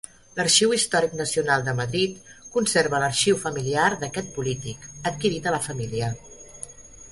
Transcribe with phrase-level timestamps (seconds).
[0.37, 6.13] L'Arxiu Històric Nacional de Madrid conserva l'arxiu familiar d'aquest polític, adquirit a la família.